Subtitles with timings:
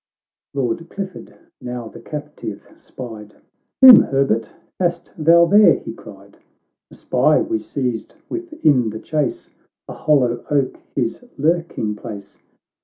[0.55, 3.35] "—XXV Lord Clifford now the captive spied;—"
[3.81, 6.37] Whom, Herbert, hast thou there?" he cried."
[6.89, 9.51] A spy we seized within the Chase,
[9.87, 12.39] A hollow oak his lurking place.'"'